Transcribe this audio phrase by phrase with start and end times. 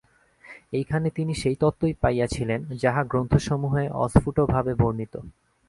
[0.73, 5.13] এইখানে তিনি সেই তত্ত্বই পাইয়াছিলেন, যাহা গ্রন্থসমূহে অস্ফুটভাবে বর্ণিত।